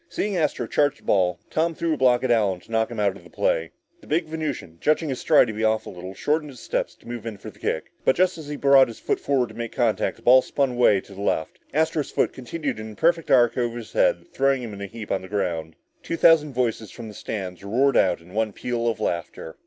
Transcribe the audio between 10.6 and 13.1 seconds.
away to the left. Astro's foot continued in a